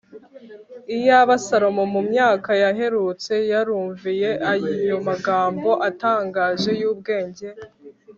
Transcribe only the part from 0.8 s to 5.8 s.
iyaba salomo mu myaka yaherutse yarumviye ayo magambo